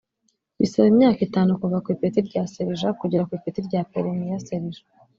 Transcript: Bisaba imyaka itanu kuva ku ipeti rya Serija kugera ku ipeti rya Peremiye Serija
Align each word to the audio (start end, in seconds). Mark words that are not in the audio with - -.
Bisaba 0.59 0.87
imyaka 0.93 1.19
itanu 1.27 1.51
kuva 1.61 1.77
ku 1.83 1.87
ipeti 1.95 2.19
rya 2.29 2.43
Serija 2.53 2.89
kugera 2.99 3.27
ku 3.27 3.33
ipeti 3.37 3.59
rya 3.67 3.81
Peremiye 3.91 4.35
Serija 4.47 4.83